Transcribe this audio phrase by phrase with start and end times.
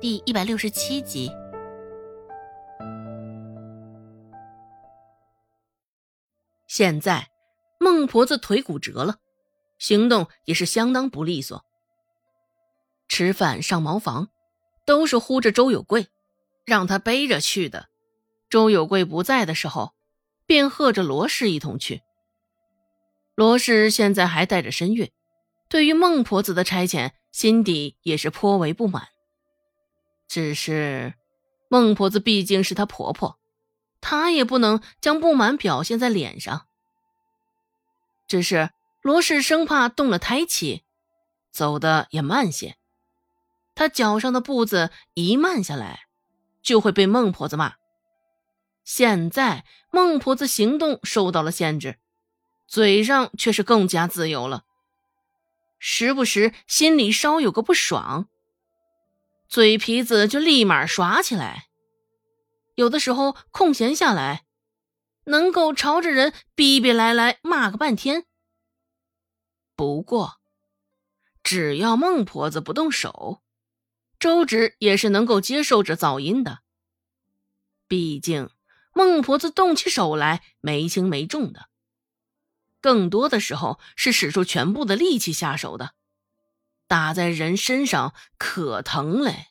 [0.00, 1.28] 第一百六十七集。
[6.68, 7.28] 现在，
[7.80, 9.16] 孟婆子腿骨折了，
[9.80, 11.64] 行动也是相当不利索。
[13.08, 14.28] 吃饭、上茅房，
[14.86, 16.06] 都是呼着周有贵，
[16.64, 17.88] 让他背着去的。
[18.48, 19.94] 周有贵不在的时候，
[20.46, 22.02] 便和着罗氏一同去。
[23.34, 25.10] 罗氏现在还带着身孕，
[25.68, 29.08] 对于孟婆子的差遣，心底也是颇为不满。
[30.28, 31.14] 只是，
[31.68, 33.38] 孟婆子毕竟是她婆婆，
[34.00, 36.66] 她也不能将不满表现在脸上。
[38.26, 38.70] 只是
[39.00, 40.84] 罗氏生怕动了胎气，
[41.50, 42.76] 走的也慢些。
[43.74, 46.00] 她脚上的步子一慢下来，
[46.62, 47.76] 就会被孟婆子骂。
[48.84, 51.98] 现在孟婆子行动受到了限制，
[52.66, 54.64] 嘴上却是更加自由了。
[55.78, 58.28] 时不时心里稍有个不爽。
[59.48, 61.68] 嘴皮子就立马耍起来，
[62.74, 64.44] 有的时候空闲下来，
[65.24, 68.26] 能够朝着人逼逼赖赖骂个半天。
[69.74, 70.38] 不过，
[71.42, 73.42] 只要孟婆子不动手，
[74.18, 76.58] 周芷也是能够接受这噪音的。
[77.86, 78.50] 毕竟
[78.92, 81.70] 孟婆子动起手来没轻没重的，
[82.82, 85.94] 更多的时候是使出全部的力气下手的。
[86.88, 89.48] 打在人身上可疼嘞。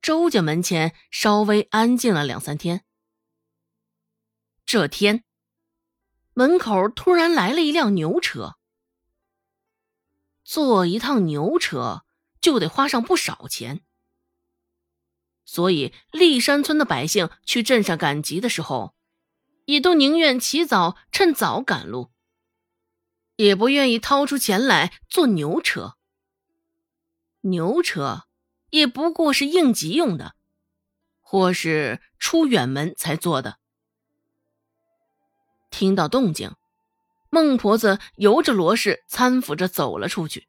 [0.00, 2.84] 周家门前稍微安静了两三天。
[4.64, 5.22] 这天，
[6.32, 8.56] 门口突然来了一辆牛车。
[10.44, 12.04] 坐一趟牛车
[12.40, 13.82] 就得花上不少钱，
[15.44, 18.94] 所以立山村的百姓去镇上赶集的时候，
[19.66, 22.12] 也都宁愿起早趁早赶路，
[23.36, 25.97] 也不愿意掏出钱来坐牛车。
[27.42, 28.24] 牛车
[28.70, 30.34] 也不过是应急用的，
[31.20, 33.58] 或是出远门才坐的。
[35.70, 36.54] 听到动静，
[37.30, 40.48] 孟婆子由着罗氏搀扶着走了出去，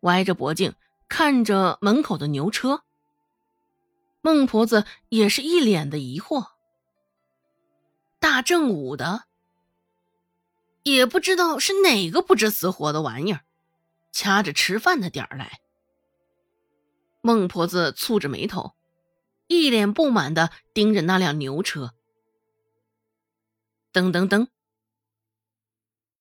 [0.00, 0.74] 歪着脖颈
[1.08, 2.82] 看着门口的牛车。
[4.20, 6.52] 孟婆子也是一脸的疑惑：
[8.18, 9.24] 大正午的，
[10.82, 13.43] 也不知道是哪个不知死活的玩意儿。
[14.14, 15.58] 掐着吃饭的点儿来，
[17.20, 18.76] 孟婆子蹙着眉头，
[19.48, 21.94] 一脸不满的盯着那辆牛车。
[23.92, 24.46] 噔噔噔，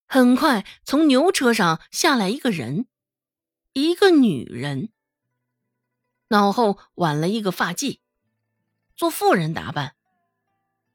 [0.08, 2.88] 很快从牛车上下来一个人，
[3.74, 4.92] 一个女人，
[6.30, 8.00] 脑后挽了一个发髻，
[8.96, 9.96] 做妇人打扮，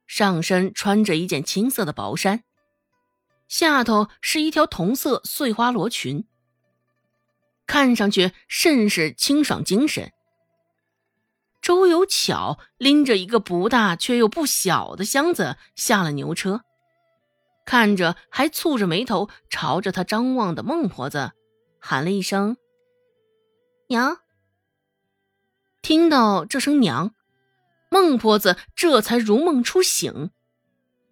[0.09, 2.43] 上身穿着一件青色的薄衫，
[3.47, 6.27] 下头是一条同色碎花罗裙。
[7.69, 10.11] 看上去甚是清爽精神。
[11.61, 16.63] 周有巧拎着一个不大却又不小的箱子下了牛车，
[17.67, 21.33] 看着还蹙着眉头朝着他张望的孟婆子，
[21.79, 22.57] 喊了一声
[23.89, 24.19] “娘”。
[25.83, 27.13] 听到这声“娘”，
[27.91, 30.31] 孟婆子这才如梦初醒，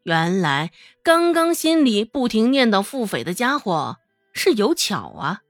[0.05, 3.99] 原来刚刚心里不停念叨腹诽的家伙
[4.33, 5.43] 是有巧啊。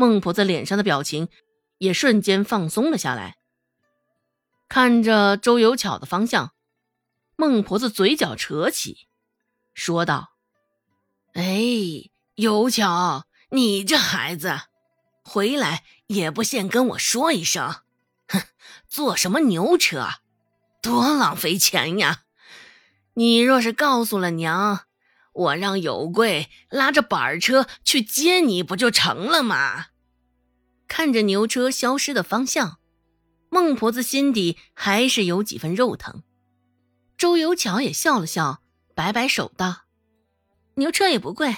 [0.00, 1.28] 孟婆子脸上的表情
[1.76, 3.36] 也瞬间放松了下来，
[4.66, 6.54] 看着周有巧的方向，
[7.36, 9.08] 孟婆子嘴角扯起，
[9.74, 10.30] 说道
[11.36, 14.58] ：“哎，有巧，你这孩子，
[15.22, 17.82] 回来也不先跟我说一声，
[18.26, 18.40] 哼，
[18.88, 20.08] 坐什么牛车，
[20.80, 22.22] 多浪费钱呀！
[23.12, 24.86] 你若是告诉了娘。”
[25.32, 29.86] 我让有贵拉着板车去接你，不就成了吗？
[30.88, 32.78] 看着牛车消失的方向，
[33.48, 36.22] 孟婆子心底还是有几分肉疼。
[37.16, 38.62] 周有巧也笑了笑，
[38.94, 39.82] 摆摆手道
[40.76, 41.54] ：“牛车也不贵，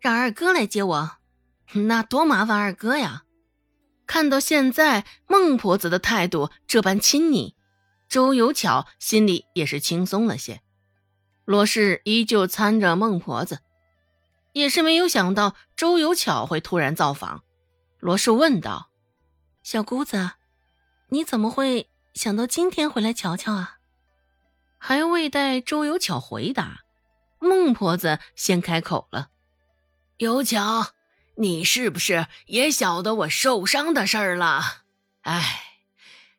[0.00, 1.16] 让二哥来接我，
[1.74, 3.24] 那多麻烦二哥呀！”
[4.06, 7.56] 看到现在孟婆子的态度这般亲昵，
[8.08, 10.62] 周有巧心里也是轻松了些。
[11.46, 13.60] 罗氏依旧搀着孟婆子，
[14.52, 17.44] 也是没有想到周有巧会突然造访。
[18.00, 18.90] 罗氏问道
[19.62, 20.32] ：“小姑子，
[21.10, 23.76] 你怎么会想到今天回来瞧瞧啊？”
[24.76, 26.80] 还未待周有巧回答，
[27.38, 29.28] 孟婆子先开口了
[30.18, 30.88] ：“有巧，
[31.36, 34.82] 你是不是也晓得我受伤的事儿了？
[35.20, 35.62] 哎，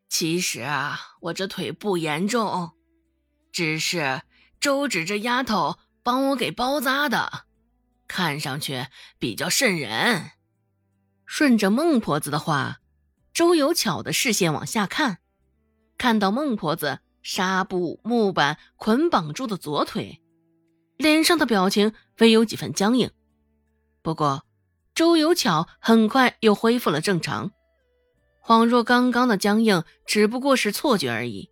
[0.10, 2.74] 其实啊，我这腿不严重，
[3.54, 4.22] 只是……”
[4.60, 7.46] 周芷这丫头帮我给包扎的，
[8.08, 8.88] 看上去
[9.20, 10.32] 比较瘆人。
[11.26, 12.80] 顺着孟婆子的话，
[13.34, 15.20] 周有巧的视线往下看，
[15.98, 20.22] 看到孟婆子纱布木板捆绑住的左腿，
[20.96, 23.12] 脸上的表情微有几分僵硬。
[24.02, 24.46] 不过，
[24.96, 27.52] 周有巧很快又恢复了正常，
[28.42, 31.52] 恍若刚刚的僵硬只不过是错觉而已。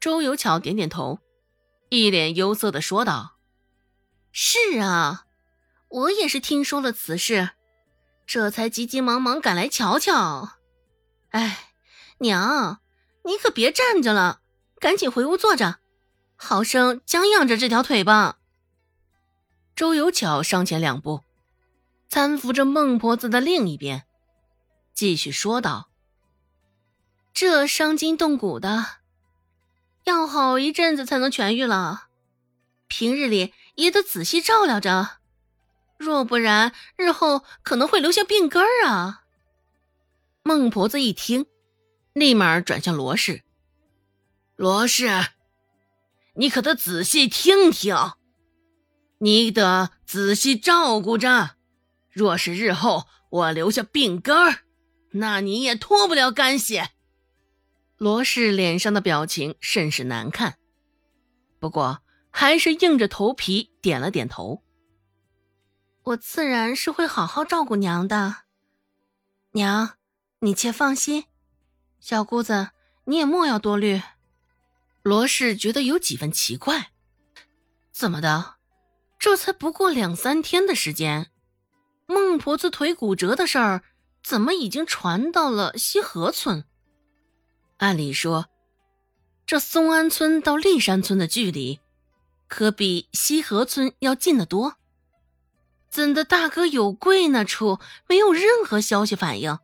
[0.00, 1.20] 周有巧点点头，
[1.88, 3.36] 一脸忧色的说道
[4.32, 5.26] ：“是啊，
[5.88, 7.50] 我也是听说了此事，
[8.26, 10.58] 这才急急忙忙赶来瞧瞧。”
[11.30, 11.72] 哎，
[12.18, 12.80] 娘，
[13.24, 14.40] 你可别站着了，
[14.80, 15.78] 赶紧回屋坐着，
[16.34, 18.38] 好生将养着这条腿吧。
[19.74, 21.22] 周有巧上前两步，
[22.10, 24.06] 搀扶着孟婆子的另一边，
[24.94, 25.90] 继续说道
[27.34, 28.86] ：“这伤筋动骨的，
[30.06, 32.06] 要好一阵子才能痊愈了，
[32.86, 35.18] 平日里也得仔细照料着，
[35.98, 39.24] 若不然，日后可能会留下病根儿啊。”
[40.44, 41.46] 孟婆子一听，
[42.12, 43.42] 立马转向罗氏
[44.54, 45.10] ：“罗氏，
[46.36, 48.12] 你可得仔细听听，
[49.18, 51.56] 你得仔细照顾着。
[52.12, 54.60] 若是日后我留下病根儿，
[55.14, 56.80] 那你也脱不了干系。”
[57.96, 60.58] 罗氏脸上的表情甚是难看，
[61.58, 64.62] 不过还是硬着头皮点了点头
[66.04, 68.36] ：“我自然是会好好照顾娘的，
[69.52, 69.94] 娘。”
[70.40, 71.24] 你且放心，
[71.98, 72.68] 小姑子，
[73.06, 74.02] 你也莫要多虑。
[75.02, 76.92] 罗氏觉得有几分奇怪，
[77.90, 78.56] 怎么的？
[79.18, 81.30] 这才不过两三天的时间，
[82.06, 83.82] 孟婆子腿骨折的事儿，
[84.22, 86.64] 怎么已经传到了西河村？
[87.78, 88.46] 按理说，
[89.46, 91.80] 这松安村到立山村的距离，
[92.48, 94.76] 可比西河村要近得多。
[95.90, 97.78] 怎的大哥有贵那处
[98.08, 99.58] 没有任何消息反应？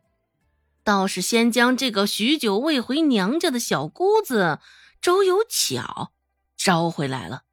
[0.83, 4.59] 倒是先将这个许久未回娘家的小姑子
[5.01, 6.11] 周有巧
[6.57, 7.43] 招回来了。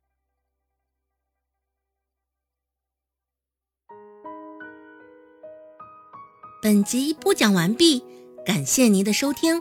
[6.61, 8.05] 本集播讲完毕，
[8.45, 9.61] 感谢您的收听。